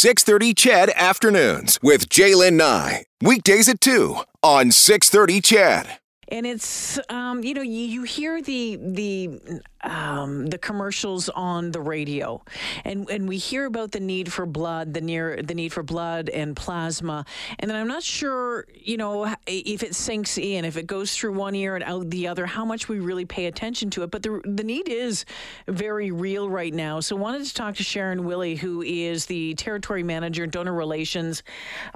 630 0.00 0.54
CHED 0.54 0.90
Afternoons 0.96 1.78
with 1.82 2.08
Jaylen 2.08 2.54
Nye. 2.54 3.04
Weekdays 3.20 3.68
at 3.68 3.82
2 3.82 4.16
on 4.42 4.70
630 4.70 5.42
CHED 5.42 5.98
and 6.28 6.46
it's 6.46 6.98
um, 7.10 7.44
you 7.44 7.52
know 7.52 7.60
you, 7.60 7.82
you 7.82 8.02
hear 8.04 8.40
the 8.40 8.78
the 8.80 9.60
um, 9.82 10.46
the 10.46 10.58
commercials 10.58 11.28
on 11.30 11.70
the 11.70 11.80
radio, 11.80 12.42
and 12.84 13.08
and 13.10 13.28
we 13.28 13.38
hear 13.38 13.64
about 13.64 13.92
the 13.92 14.00
need 14.00 14.32
for 14.32 14.46
blood, 14.46 14.94
the 14.94 15.00
near 15.00 15.42
the 15.42 15.54
need 15.54 15.72
for 15.72 15.82
blood 15.82 16.28
and 16.28 16.54
plasma, 16.54 17.24
and 17.58 17.70
then 17.70 17.76
I'm 17.76 17.88
not 17.88 18.02
sure 18.02 18.66
you 18.74 18.96
know 18.96 19.34
if 19.46 19.82
it 19.82 19.94
sinks 19.94 20.38
in, 20.38 20.64
if 20.64 20.76
it 20.76 20.86
goes 20.86 21.16
through 21.16 21.32
one 21.32 21.54
ear 21.54 21.76
and 21.76 21.84
out 21.84 22.10
the 22.10 22.28
other, 22.28 22.46
how 22.46 22.64
much 22.64 22.88
we 22.88 23.00
really 23.00 23.24
pay 23.24 23.46
attention 23.46 23.90
to 23.90 24.02
it. 24.02 24.10
But 24.10 24.22
the 24.22 24.40
the 24.44 24.64
need 24.64 24.88
is 24.88 25.24
very 25.66 26.10
real 26.10 26.48
right 26.50 26.72
now. 26.74 27.00
So 27.00 27.16
wanted 27.16 27.44
to 27.44 27.54
talk 27.54 27.76
to 27.76 27.82
Sharon 27.82 28.24
Willie, 28.24 28.56
who 28.56 28.82
is 28.82 29.26
the 29.26 29.54
territory 29.54 30.02
manager, 30.02 30.46
donor 30.46 30.74
relations, 30.74 31.42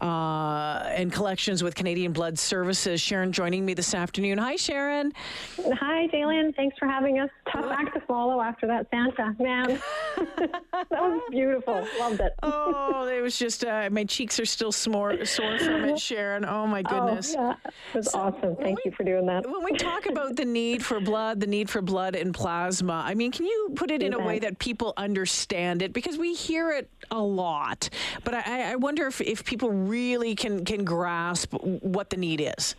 uh, 0.01 0.85
and 0.91 1.13
collections 1.13 1.63
with 1.63 1.75
Canadian 1.75 2.13
Blood 2.13 2.39
Services. 2.39 3.01
Sharon 3.01 3.33
joining 3.33 3.65
me 3.65 3.75
this 3.75 3.95
afternoon. 3.95 4.39
Hi, 4.39 4.57
Sharon. 4.57 5.13
Hi, 5.57 6.09
Jalen. 6.09 6.55
Thanks 6.57 6.77
for 6.79 6.87
having 6.87 7.19
us. 7.19 7.31
Act 7.75 7.95
to 7.95 8.01
follow 8.01 8.41
after 8.41 8.67
that 8.67 8.87
Santa, 8.91 9.35
man. 9.39 9.81
that 10.37 10.91
was 10.91 11.23
beautiful. 11.31 11.87
Loved 11.99 12.21
it. 12.21 12.33
Oh, 12.87 13.07
it 13.07 13.21
was 13.21 13.39
just 13.39 13.65
uh, 13.65 13.89
my 13.91 14.05
cheeks 14.05 14.39
are 14.39 14.47
still 14.47 14.73
sore, 14.73 15.25
sore 15.25 15.59
from 15.59 15.85
it, 15.85 15.99
Sharon. 16.09 16.45
Oh 16.45 16.67
my 16.67 16.83
goodness. 16.83 17.35
Oh, 17.37 17.43
yeah. 17.43 17.71
It 17.93 17.97
was 17.97 18.15
awesome. 18.15 18.57
Thank 18.57 18.79
you 18.85 18.93
for 18.93 19.05
doing 19.05 19.27
that. 19.27 19.49
When 19.49 19.65
we 19.65 19.73
talk 19.73 20.07
about 20.07 20.37
the 20.37 20.45
need 20.45 20.85
for 20.85 21.01
blood, 21.01 21.41
the 21.41 21.47
need 21.47 21.69
for 21.69 21.83
blood 21.83 22.15
and 22.15 22.33
plasma, 22.33 23.03
I 23.05 23.15
mean, 23.15 23.33
can 23.33 23.47
you 23.47 23.73
put 23.75 23.91
it 23.91 24.03
in 24.03 24.15
a 24.15 24.19
way 24.19 24.39
that 24.39 24.59
people 24.59 24.95
understand 24.97 25.83
it? 25.83 25.93
Because 25.93 26.17
we 26.19 26.35
hear 26.35 26.71
it 26.71 26.89
a 27.11 27.21
lot, 27.21 27.91
but 28.23 28.35
I, 28.35 28.73
I 28.73 28.77
wonder 28.77 29.07
if, 29.07 29.21
if 29.21 29.45
people 29.45 29.71
really 29.71 30.35
can 30.35 30.65
can 30.65 30.85
grasp 30.85 31.53
what 31.53 32.11
the 32.11 32.17
need 32.17 32.41
is. 32.59 32.75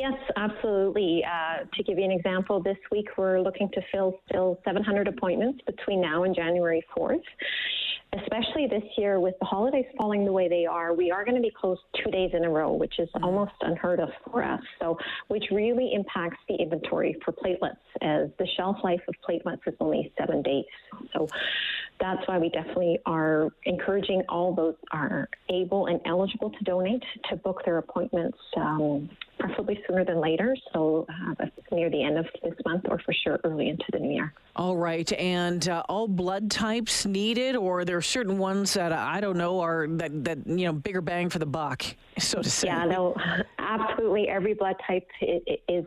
Yes, 0.00 0.14
absolutely. 0.34 1.22
Uh, 1.22 1.64
to 1.74 1.82
give 1.82 1.98
you 1.98 2.04
an 2.04 2.10
example, 2.10 2.62
this 2.62 2.78
week 2.90 3.06
we're 3.18 3.38
looking 3.38 3.68
to 3.74 3.82
fill 3.92 4.18
still 4.30 4.58
700 4.64 5.06
appointments 5.06 5.60
between 5.66 6.00
now 6.00 6.24
and 6.24 6.34
January 6.34 6.82
4th. 6.96 7.20
Especially 8.14 8.66
this 8.66 8.82
year, 8.96 9.20
with 9.20 9.34
the 9.40 9.44
holidays 9.44 9.84
falling 9.98 10.24
the 10.24 10.32
way 10.32 10.48
they 10.48 10.64
are, 10.64 10.94
we 10.94 11.10
are 11.10 11.22
going 11.22 11.36
to 11.36 11.42
be 11.42 11.52
closed 11.54 11.82
two 12.02 12.10
days 12.10 12.30
in 12.32 12.44
a 12.46 12.48
row, 12.48 12.72
which 12.72 12.98
is 12.98 13.10
almost 13.22 13.52
unheard 13.60 14.00
of 14.00 14.08
for 14.24 14.42
us. 14.42 14.62
So, 14.80 14.96
which 15.28 15.44
really 15.52 15.92
impacts 15.92 16.38
the 16.48 16.54
inventory 16.54 17.14
for 17.22 17.32
platelets, 17.32 17.76
as 18.00 18.30
the 18.38 18.48
shelf 18.56 18.78
life 18.82 19.02
of 19.06 19.14
platelets 19.28 19.60
is 19.66 19.74
only 19.80 20.12
seven 20.18 20.40
days. 20.42 20.64
So, 21.12 21.28
that's 22.00 22.26
why 22.26 22.38
we 22.38 22.48
definitely 22.48 22.98
are 23.04 23.50
encouraging 23.64 24.22
all 24.28 24.54
those 24.54 24.74
are 24.90 25.28
able 25.50 25.86
and 25.86 26.00
eligible 26.06 26.50
to 26.50 26.64
donate 26.64 27.02
to 27.28 27.36
book 27.36 27.62
their 27.64 27.78
appointments, 27.78 28.38
um, 28.56 29.10
preferably 29.40 29.82
sooner 29.88 30.04
than 30.04 30.20
later. 30.20 30.54
So 30.72 31.06
uh, 31.08 31.46
near 31.72 31.90
the 31.90 32.02
end 32.02 32.18
of 32.18 32.26
this 32.44 32.54
month, 32.64 32.84
or 32.88 33.00
for 33.00 33.12
sure 33.12 33.40
early 33.44 33.68
into 33.68 33.84
the 33.92 33.98
new 33.98 34.12
year. 34.12 34.32
All 34.54 34.76
right, 34.76 35.10
and 35.14 35.66
uh, 35.68 35.82
all 35.88 36.06
blood 36.06 36.50
types 36.50 37.06
needed, 37.06 37.56
or 37.56 37.84
there 37.84 37.96
are 37.96 38.02
certain 38.02 38.38
ones 38.38 38.74
that 38.74 38.92
uh, 38.92 38.96
I 38.96 39.20
don't 39.20 39.38
know 39.38 39.60
are 39.60 39.86
that 39.88 40.24
that 40.24 40.46
you 40.46 40.66
know 40.66 40.72
bigger 40.72 41.00
bang 41.00 41.30
for 41.30 41.38
the 41.38 41.46
buck, 41.46 41.84
so 42.18 42.42
to 42.42 42.50
say. 42.50 42.68
Yeah, 42.68 42.84
no, 42.84 43.16
absolutely. 43.58 44.28
Every 44.28 44.54
blood 44.54 44.76
type 44.86 45.08
is 45.68 45.84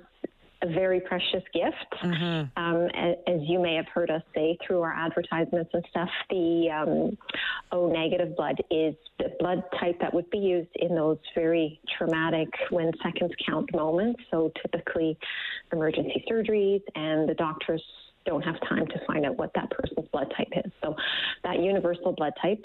a 0.64 0.68
very 0.68 1.00
precious 1.02 1.44
gift. 1.54 2.04
Mm-hmm. 2.04 2.64
Um, 2.64 2.88
as, 2.96 3.16
as, 3.28 3.40
you 3.42 3.62
may 3.62 3.76
have 3.76 3.88
heard 3.94 4.10
us 4.10 4.22
say 4.34 4.58
through 4.66 4.82
our 4.82 4.94
advertisements 4.94 5.70
and 5.74 5.86
stuff, 5.90 6.10
the 6.30 6.70
um, 6.72 7.18
O 7.72 7.92
negative 7.92 8.36
blood 8.36 8.56
is 8.72 8.96
the 9.20 9.36
blood 9.40 9.64
type 9.80 10.00
that 10.00 10.14
would 10.14 10.30
be 10.30 10.38
used 10.38 10.72
in 10.76 10.96
those 10.96 11.18
very 11.36 11.80
traumatic 11.98 12.48
when 12.70 12.92
seconds 13.04 13.34
count 13.46 13.74
moments. 13.76 14.22
So 14.32 14.52
typically 14.62 15.18
emergency 15.72 16.24
surgeries 16.30 16.82
and 16.96 17.28
the 17.28 17.36
doctors 17.36 17.84
don't 18.26 18.42
have 18.44 18.56
time 18.70 18.88
to 18.88 19.00
find 19.06 19.26
out 19.26 19.38
what 19.38 19.52
that 19.56 19.70
person's 19.70 20.08
blood 20.14 20.34
type 20.38 20.48
is. 20.66 20.72
So 20.82 20.96
that 21.44 21.60
universal 21.60 22.14
blood 22.14 22.34
type 22.42 22.64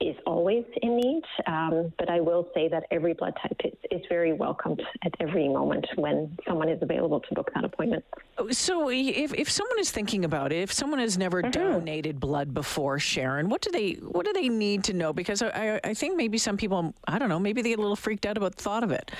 is 0.00 0.16
always 0.26 0.64
in 0.82 0.96
need, 0.96 1.22
um, 1.46 1.92
but 1.98 2.08
I 2.08 2.20
will 2.20 2.48
say 2.54 2.68
that 2.68 2.84
every 2.90 3.12
blood 3.12 3.34
type 3.42 3.56
is, 3.64 3.74
is, 3.90 4.00
very 4.08 4.32
welcomed 4.32 4.82
at 5.04 5.12
every 5.20 5.46
moment 5.48 5.86
when 5.96 6.36
someone 6.48 6.68
is 6.68 6.82
available 6.82 7.20
to 7.20 7.34
book 7.34 7.50
that 7.54 7.64
appointment. 7.64 8.04
So, 8.50 8.88
if, 8.90 9.34
if 9.34 9.50
someone 9.50 9.78
is 9.78 9.90
thinking 9.90 10.24
about 10.24 10.52
it, 10.52 10.62
if 10.62 10.72
someone 10.72 11.00
has 11.00 11.18
never 11.18 11.42
mm-hmm. 11.42 11.50
donated 11.50 12.18
blood 12.18 12.54
before, 12.54 12.98
Sharon, 12.98 13.50
what 13.50 13.60
do 13.60 13.70
they 13.70 13.92
what 13.92 14.24
do 14.24 14.32
they 14.32 14.48
need 14.48 14.84
to 14.84 14.94
know? 14.94 15.12
Because 15.12 15.42
I, 15.42 15.78
I 15.84 15.94
think 15.94 16.16
maybe 16.16 16.38
some 16.38 16.56
people, 16.56 16.94
I 17.06 17.18
don't 17.18 17.28
know, 17.28 17.38
maybe 17.38 17.60
they 17.60 17.68
get 17.68 17.78
a 17.78 17.82
little 17.82 17.96
freaked 17.96 18.24
out 18.24 18.36
about 18.36 18.56
the 18.56 18.62
thought 18.62 18.82
of 18.82 18.90
it. 18.90 19.10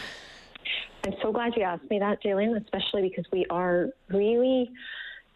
I'm 1.04 1.14
so 1.22 1.32
glad 1.32 1.52
you 1.56 1.62
asked 1.62 1.90
me 1.90 1.98
that, 1.98 2.22
Jalen, 2.22 2.60
especially 2.62 3.08
because 3.08 3.24
we 3.32 3.46
are 3.50 3.88
really 4.08 4.70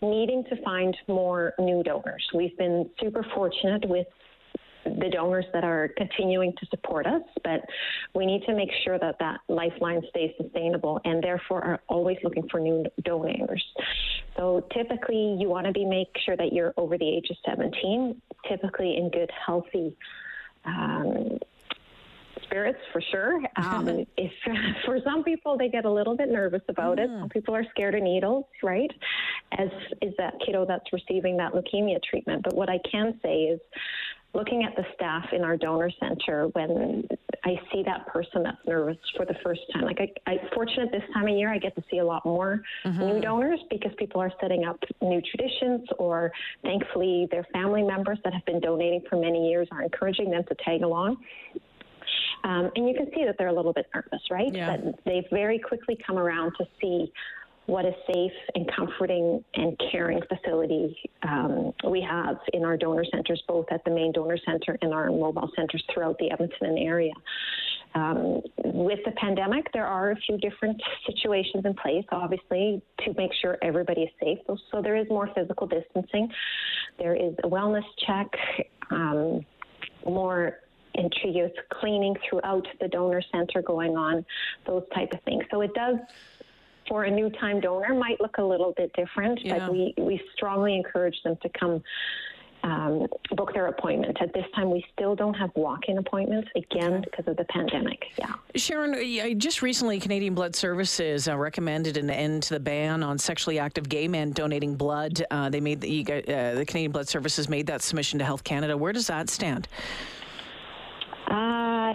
needing 0.02 0.44
to 0.44 0.62
find 0.62 0.96
more 1.08 1.54
new 1.58 1.82
donors. 1.82 2.26
We've 2.34 2.56
been 2.58 2.90
super 3.00 3.24
fortunate 3.34 3.88
with 3.88 4.06
the 4.84 5.10
donors 5.10 5.46
that 5.52 5.64
are 5.64 5.88
continuing 5.96 6.52
to 6.58 6.66
support 6.66 7.06
us, 7.06 7.22
but 7.42 7.60
we 8.14 8.26
need 8.26 8.42
to 8.46 8.54
make 8.54 8.70
sure 8.84 8.98
that 8.98 9.16
that 9.18 9.40
lifeline 9.48 10.02
stays 10.10 10.32
sustainable 10.40 11.00
and 11.04 11.22
therefore 11.22 11.64
are 11.64 11.80
always 11.88 12.18
looking 12.22 12.48
for 12.48 12.60
new 12.60 12.84
donors. 13.04 13.64
So 14.36 14.66
typically, 14.72 15.36
you 15.38 15.48
want 15.48 15.66
to 15.66 15.72
be 15.72 15.84
make 15.84 16.08
sure 16.24 16.36
that 16.36 16.52
you're 16.52 16.74
over 16.76 16.98
the 16.98 17.08
age 17.08 17.26
of 17.30 17.36
17, 17.46 18.20
typically 18.48 18.96
in 18.96 19.10
good, 19.10 19.30
healthy. 19.46 19.96
Um, 20.64 21.38
spirits 22.54 22.78
for 22.92 23.00
sure. 23.00 23.40
Um, 23.56 24.04
if 24.16 24.32
for 24.84 24.98
some 25.04 25.22
people 25.24 25.56
they 25.56 25.68
get 25.68 25.84
a 25.84 25.90
little 25.90 26.16
bit 26.16 26.28
nervous 26.28 26.60
about 26.68 26.98
mm. 26.98 27.04
it. 27.04 27.20
Some 27.20 27.28
people 27.28 27.54
are 27.54 27.64
scared 27.70 27.94
of 27.94 28.02
needles, 28.02 28.44
right? 28.62 28.90
As 29.56 29.68
is 30.02 30.12
that 30.18 30.34
kiddo 30.44 30.66
that's 30.66 30.92
receiving 30.92 31.36
that 31.38 31.52
leukemia 31.52 32.02
treatment. 32.02 32.42
But 32.42 32.54
what 32.54 32.68
I 32.68 32.78
can 32.90 33.18
say 33.22 33.44
is 33.44 33.60
looking 34.34 34.64
at 34.64 34.74
the 34.76 34.84
staff 34.94 35.26
in 35.32 35.42
our 35.42 35.56
donor 35.56 35.90
center 36.00 36.48
when 36.48 37.06
I 37.44 37.54
see 37.72 37.82
that 37.84 38.06
person 38.06 38.42
that's 38.42 38.58
nervous 38.66 38.96
for 39.16 39.24
the 39.24 39.34
first 39.44 39.60
time. 39.72 39.84
Like 39.84 39.98
I, 40.00 40.30
I 40.30 40.36
fortunate 40.54 40.90
this 40.90 41.02
time 41.12 41.28
of 41.28 41.36
year, 41.36 41.52
I 41.52 41.58
get 41.58 41.74
to 41.76 41.84
see 41.90 41.98
a 41.98 42.04
lot 42.04 42.24
more 42.24 42.60
mm-hmm. 42.84 43.00
new 43.00 43.20
donors 43.20 43.60
because 43.70 43.92
people 43.98 44.20
are 44.20 44.32
setting 44.40 44.64
up 44.64 44.78
new 45.00 45.20
traditions, 45.20 45.86
or 45.98 46.32
thankfully 46.62 47.28
their 47.30 47.46
family 47.52 47.82
members 47.82 48.18
that 48.24 48.32
have 48.32 48.44
been 48.44 48.60
donating 48.60 49.02
for 49.08 49.16
many 49.16 49.48
years 49.48 49.68
are 49.70 49.82
encouraging 49.82 50.30
them 50.30 50.42
to 50.48 50.54
tag 50.64 50.82
along. 50.82 51.16
Um, 52.44 52.70
and 52.76 52.88
you 52.88 52.94
can 52.94 53.10
see 53.14 53.24
that 53.24 53.36
they're 53.38 53.48
a 53.48 53.52
little 53.54 53.72
bit 53.72 53.86
nervous, 53.94 54.20
right? 54.30 54.52
Yeah. 54.54 54.76
But 54.76 55.04
they 55.06 55.26
very 55.30 55.58
quickly 55.58 55.96
come 56.06 56.18
around 56.18 56.52
to 56.58 56.66
see 56.80 57.10
what 57.66 57.84
a 57.86 57.92
safe 58.12 58.32
and 58.54 58.70
comforting 58.76 59.42
and 59.54 59.80
caring 59.90 60.20
facility 60.28 60.96
um, 61.22 61.72
we 61.88 62.00
have 62.00 62.36
in 62.52 62.64
our 62.64 62.76
donor 62.76 63.04
centers, 63.10 63.42
both 63.48 63.66
at 63.70 63.82
the 63.84 63.90
main 63.90 64.12
donor 64.12 64.38
center 64.44 64.76
and 64.82 64.92
our 64.92 65.06
mobile 65.06 65.50
centers 65.56 65.82
throughout 65.92 66.18
the 66.18 66.30
Edmonton 66.30 66.76
area. 66.78 67.12
Um, 67.94 68.42
with 68.64 68.98
the 69.04 69.12
pandemic, 69.12 69.72
there 69.72 69.86
are 69.86 70.10
a 70.10 70.16
few 70.16 70.36
different 70.38 70.82
situations 71.06 71.64
in 71.64 71.74
place, 71.74 72.04
obviously, 72.10 72.82
to 73.04 73.14
make 73.16 73.30
sure 73.40 73.56
everybody 73.62 74.02
is 74.02 74.10
safe. 74.20 74.38
So 74.72 74.82
there 74.82 74.96
is 74.96 75.08
more 75.08 75.30
physical 75.34 75.66
distancing. 75.66 76.28
There 76.98 77.14
is 77.14 77.34
a 77.44 77.48
wellness 77.48 77.84
check, 78.04 78.28
um, 78.90 79.46
more 80.04 80.58
intravenous 80.96 81.52
cleaning 81.72 82.14
throughout 82.28 82.66
the 82.80 82.88
donor 82.88 83.22
center 83.32 83.62
going 83.62 83.96
on, 83.96 84.24
those 84.66 84.82
type 84.94 85.12
of 85.12 85.20
things. 85.22 85.44
So 85.50 85.60
it 85.60 85.72
does 85.74 85.96
for 86.88 87.04
a 87.04 87.10
new 87.10 87.30
time 87.30 87.60
donor 87.60 87.94
might 87.94 88.20
look 88.20 88.38
a 88.38 88.42
little 88.42 88.72
bit 88.76 88.92
different, 88.94 89.38
yeah. 89.44 89.58
but 89.58 89.72
we, 89.72 89.94
we 89.98 90.20
strongly 90.34 90.76
encourage 90.76 91.16
them 91.24 91.36
to 91.42 91.48
come 91.58 91.82
um, 92.64 93.06
book 93.32 93.52
their 93.52 93.66
appointment. 93.66 94.16
At 94.20 94.32
this 94.32 94.46
time, 94.54 94.70
we 94.70 94.84
still 94.94 95.14
don't 95.14 95.34
have 95.34 95.50
walk-in 95.54 95.98
appointments 95.98 96.48
again 96.56 97.02
because 97.02 97.28
of 97.28 97.36
the 97.36 97.44
pandemic. 97.44 98.04
Yeah. 98.16 98.32
Sharon, 98.56 99.38
just 99.38 99.60
recently, 99.60 100.00
Canadian 100.00 100.34
Blood 100.34 100.56
Services 100.56 101.28
uh, 101.28 101.36
recommended 101.36 101.98
an 101.98 102.08
end 102.08 102.42
to 102.44 102.54
the 102.54 102.60
ban 102.60 103.02
on 103.02 103.18
sexually 103.18 103.58
active 103.58 103.88
gay 103.88 104.08
men 104.08 104.32
donating 104.32 104.76
blood. 104.76 105.22
Uh, 105.30 105.50
they 105.50 105.60
made 105.60 105.80
the, 105.82 106.02
uh, 106.02 106.54
the 106.54 106.64
Canadian 106.66 106.92
Blood 106.92 107.06
Services 107.06 107.48
made 107.50 107.66
that 107.66 107.82
submission 107.82 108.18
to 108.18 108.24
Health 108.24 108.44
Canada. 108.44 108.76
Where 108.76 108.94
does 108.94 109.08
that 109.08 109.28
stand? 109.28 109.68
Uh, 111.28 111.92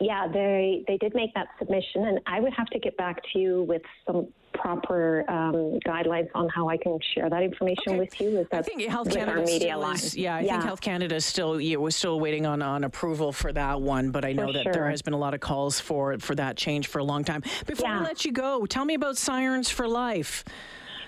yeah, 0.00 0.28
they 0.28 0.84
they 0.86 0.96
did 0.98 1.14
make 1.14 1.32
that 1.34 1.48
submission, 1.58 2.06
and 2.06 2.20
I 2.26 2.40
would 2.40 2.52
have 2.54 2.66
to 2.68 2.78
get 2.78 2.96
back 2.96 3.20
to 3.32 3.38
you 3.38 3.62
with 3.62 3.82
some 4.06 4.28
proper 4.52 5.24
um, 5.30 5.78
guidelines 5.86 6.28
on 6.34 6.48
how 6.50 6.68
I 6.68 6.76
can 6.76 6.98
share 7.14 7.30
that 7.30 7.42
information 7.42 7.92
okay. 7.92 7.98
with 7.98 8.20
you. 8.20 8.40
Is 8.40 8.46
that 8.50 8.58
I 8.58 8.62
think 8.62 8.82
Health 8.82 9.10
Canada 9.10 9.46
still 9.46 9.90
is, 9.90 10.16
yeah, 10.16 10.36
I 10.36 10.40
yeah. 10.40 10.52
think 10.52 10.64
Health 10.64 10.80
Canada 10.80 11.14
is 11.14 11.24
still 11.24 11.60
yeah, 11.60 11.76
we're 11.76 11.90
still 11.90 12.20
waiting 12.20 12.46
on, 12.46 12.62
on 12.62 12.84
approval 12.84 13.32
for 13.32 13.52
that 13.52 13.80
one, 13.80 14.10
but 14.10 14.24
I 14.24 14.32
know 14.32 14.46
for 14.48 14.52
that 14.52 14.62
sure. 14.64 14.72
there 14.72 14.90
has 14.90 15.02
been 15.02 15.14
a 15.14 15.18
lot 15.18 15.34
of 15.34 15.40
calls 15.40 15.80
for 15.80 16.18
for 16.18 16.34
that 16.34 16.56
change 16.56 16.88
for 16.88 16.98
a 16.98 17.04
long 17.04 17.24
time. 17.24 17.42
Before 17.66 17.88
yeah. 17.88 18.00
I 18.00 18.02
let 18.02 18.24
you 18.24 18.32
go, 18.32 18.66
tell 18.66 18.84
me 18.84 18.94
about 18.94 19.16
Sirens 19.16 19.70
for 19.70 19.88
Life. 19.88 20.44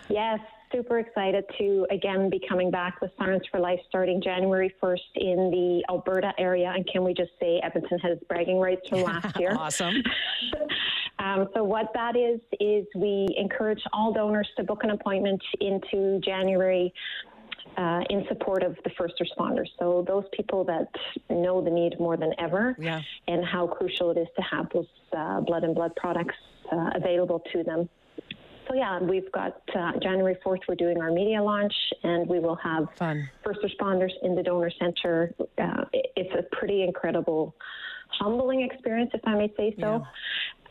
Yes, 0.09 0.41
super 0.75 0.99
excited 0.99 1.45
to 1.59 1.87
again 1.91 2.29
be 2.29 2.41
coming 2.49 2.71
back 2.71 3.01
with 3.01 3.11
Sirens 3.19 3.43
for 3.51 3.61
Life 3.61 3.79
starting 3.89 4.21
January 4.21 4.75
1st 4.83 4.99
in 5.15 5.51
the 5.51 5.85
Alberta 5.89 6.33
area. 6.39 6.73
And 6.75 6.87
can 6.91 7.05
we 7.05 7.15
just 7.15 7.31
say 7.41 7.61
Edmonton 7.63 7.99
has 8.01 8.19
bragging 8.29 8.59
rights 8.59 8.89
from 8.89 9.03
last 9.03 9.37
year? 9.41 9.55
awesome. 9.57 9.95
um, 11.19 11.49
so, 11.55 11.63
what 11.63 11.91
that 11.95 12.17
is, 12.17 12.41
is 12.61 12.87
we 12.97 13.29
encourage 13.39 13.81
all 13.93 14.13
donors 14.13 14.49
to 14.57 14.65
book 14.65 14.83
an 14.83 14.91
appointment 14.91 15.41
into 15.61 16.21
January. 16.21 16.93
Uh, 17.77 18.05
in 18.09 18.25
support 18.29 18.63
of 18.63 18.77
the 18.85 18.91
first 18.97 19.15
responders. 19.21 19.67
So, 19.81 20.05
those 20.07 20.23
people 20.33 20.63
that 20.63 20.87
know 21.29 21.61
the 21.61 21.71
need 21.71 21.99
more 21.99 22.17
than 22.17 22.33
ever 22.39 22.77
Yeah. 22.79 23.01
and 23.27 23.45
how 23.45 23.67
crucial 23.67 24.13
it 24.13 24.19
is 24.19 24.29
to 24.37 24.43
have 24.43 24.69
those 24.73 24.87
uh, 25.17 25.41
blood 25.41 25.65
and 25.65 25.75
blood 25.75 25.91
products 25.97 26.37
uh, 26.71 26.91
available 26.95 27.43
to 27.53 27.65
them. 27.65 27.89
So 28.69 28.75
yeah, 28.75 29.01
we've 29.01 29.31
got 29.33 29.61
uh, 29.75 29.93
January 30.03 30.37
4th, 30.45 30.61
we're 30.69 30.75
doing 30.75 31.01
our 31.01 31.11
media 31.11 31.43
launch 31.43 31.75
and 32.03 32.29
we 32.29 32.39
will 32.39 32.57
have 32.57 32.87
Fun. 32.99 33.29
first 33.45 33.61
responders 33.61 34.13
in 34.23 34.35
the 34.35 34.43
donor 34.43 34.71
center. 34.79 35.35
Uh, 35.59 35.85
it's 35.93 36.35
a 36.35 36.57
pretty 36.57 36.83
incredible, 36.83 37.55
humbling 38.09 38.63
experience, 38.63 39.11
if 39.13 39.21
I 39.25 39.35
may 39.35 39.53
say 39.57 39.75
so. 39.79 40.05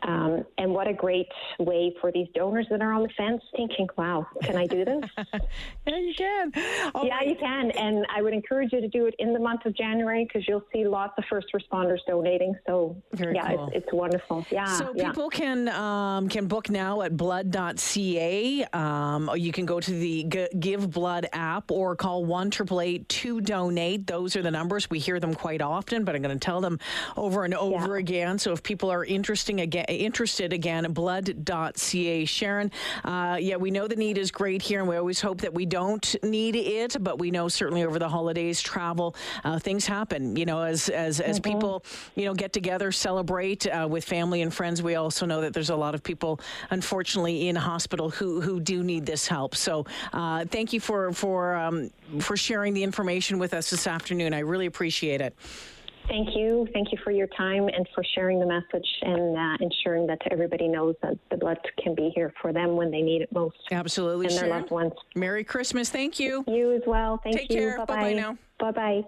Um, 0.05 0.43
and 0.57 0.71
what 0.71 0.87
a 0.87 0.93
great 0.93 1.27
way 1.59 1.95
for 2.01 2.11
these 2.11 2.27
donors 2.35 2.67
that 2.69 2.81
are 2.81 2.91
on 2.93 3.03
the 3.03 3.09
fence 3.15 3.41
thinking, 3.55 3.87
wow, 3.97 4.27
can 4.41 4.55
I 4.55 4.67
do 4.67 4.85
this? 4.85 5.03
Yeah, 5.85 5.97
you 5.97 6.13
can. 6.17 6.51
All 6.95 7.05
yeah, 7.05 7.21
you 7.23 7.35
can. 7.35 7.71
And 7.71 8.05
I 8.09 8.21
would 8.21 8.33
encourage 8.33 8.71
you 8.71 8.79
to 8.79 8.87
do 8.87 9.05
it 9.05 9.15
in 9.19 9.33
the 9.33 9.39
month 9.39 9.65
of 9.65 9.75
January 9.75 10.23
because 10.23 10.47
you'll 10.47 10.63
see 10.71 10.87
lots 10.87 11.13
of 11.17 11.25
first 11.29 11.47
responders 11.53 11.97
donating. 12.07 12.55
So 12.65 12.95
Very 13.11 13.35
yeah, 13.35 13.53
cool. 13.53 13.67
it's, 13.67 13.83
it's 13.83 13.93
wonderful. 13.93 14.45
Yeah. 14.49 14.65
So 14.65 14.93
yeah. 14.95 15.09
people 15.09 15.29
can 15.29 15.67
um, 15.67 16.29
can 16.29 16.47
book 16.47 16.69
now 16.69 17.01
at 17.01 17.17
blood.ca. 17.17 18.65
Um, 18.71 19.29
or 19.29 19.35
you 19.35 19.51
can 19.51 19.65
go 19.65 19.81
to 19.81 19.91
the 19.91 20.23
G- 20.23 20.47
Give 20.57 20.89
Blood 20.89 21.27
app 21.33 21.69
or 21.69 21.97
call 21.97 22.23
one 22.23 22.49
triple 22.49 22.79
eight 22.79 23.07
to 23.09 23.41
donate. 23.41 24.07
Those 24.07 24.37
are 24.37 24.41
the 24.41 24.51
numbers. 24.51 24.89
We 24.89 24.99
hear 24.99 25.19
them 25.19 25.33
quite 25.33 25.61
often, 25.61 26.05
but 26.05 26.15
I'm 26.15 26.21
going 26.21 26.37
to 26.37 26.43
tell 26.43 26.61
them 26.61 26.79
over 27.17 27.43
and 27.43 27.53
over 27.53 27.97
again. 27.97 28.39
So 28.39 28.53
if 28.53 28.63
people 28.63 28.89
are 28.89 29.03
interesting 29.03 29.59
again, 29.59 29.85
interested 29.95 30.53
again, 30.53 30.91
blood.ca. 30.91 32.25
Sharon, 32.25 32.71
uh, 33.03 33.37
yeah, 33.39 33.55
we 33.55 33.71
know 33.71 33.87
the 33.87 33.95
need 33.95 34.17
is 34.17 34.31
great 34.31 34.61
here, 34.61 34.79
and 34.79 34.87
we 34.87 34.95
always 34.95 35.21
hope 35.21 35.41
that 35.41 35.53
we 35.53 35.65
don't 35.65 36.15
need 36.23 36.55
it, 36.55 36.95
but 36.99 37.19
we 37.19 37.31
know 37.31 37.47
certainly 37.47 37.83
over 37.83 37.99
the 37.99 38.09
holidays, 38.09 38.61
travel, 38.61 39.15
uh, 39.43 39.59
things 39.59 39.85
happen. 39.85 40.35
You 40.35 40.45
know, 40.45 40.61
as 40.61 40.89
as 40.89 41.19
as 41.19 41.39
people, 41.39 41.83
you 42.15 42.25
know, 42.25 42.33
get 42.33 42.53
together, 42.53 42.91
celebrate 42.91 43.67
uh, 43.67 43.87
with 43.89 44.05
family 44.05 44.41
and 44.41 44.53
friends. 44.53 44.81
We 44.81 44.95
also 44.95 45.25
know 45.25 45.41
that 45.41 45.53
there's 45.53 45.69
a 45.69 45.75
lot 45.75 45.95
of 45.95 46.03
people, 46.03 46.39
unfortunately, 46.69 47.47
in 47.49 47.55
hospital 47.55 48.09
who 48.09 48.41
who 48.41 48.59
do 48.59 48.83
need 48.83 49.05
this 49.05 49.27
help. 49.27 49.55
So, 49.55 49.85
uh, 50.11 50.45
thank 50.45 50.73
you 50.73 50.79
for 50.79 51.11
for 51.13 51.55
um, 51.55 51.89
for 52.19 52.37
sharing 52.37 52.73
the 52.73 52.83
information 52.83 53.39
with 53.39 53.53
us 53.53 53.69
this 53.69 53.87
afternoon. 53.87 54.33
I 54.33 54.39
really 54.39 54.65
appreciate 54.65 55.21
it. 55.21 55.35
Thank 56.07 56.35
you. 56.35 56.67
Thank 56.73 56.91
you 56.91 56.97
for 57.03 57.11
your 57.11 57.27
time 57.27 57.67
and 57.69 57.87
for 57.95 58.03
sharing 58.15 58.39
the 58.39 58.45
message 58.45 58.87
and 59.01 59.37
uh, 59.37 59.57
ensuring 59.65 60.05
that 60.07 60.19
everybody 60.31 60.67
knows 60.67 60.95
that 61.01 61.17
the 61.31 61.37
blood 61.37 61.57
can 61.81 61.95
be 61.95 62.11
here 62.15 62.33
for 62.41 62.51
them 62.51 62.75
when 62.75 62.91
they 62.91 63.01
need 63.01 63.21
it 63.21 63.31
most 63.31 63.55
Absolutely, 63.71 64.27
and 64.27 64.35
their 64.35 64.45
Sharon. 64.45 64.61
loved 64.61 64.71
ones. 64.71 64.93
Merry 65.15 65.43
Christmas. 65.43 65.89
Thank 65.89 66.19
you. 66.19 66.43
You 66.47 66.73
as 66.73 66.81
well. 66.85 67.19
Thank 67.23 67.37
Take 67.37 67.51
you. 67.51 67.57
care. 67.57 67.77
Bye-bye 67.85 68.13
now. 68.13 68.37
Bye 68.59 68.71
bye. 68.71 69.03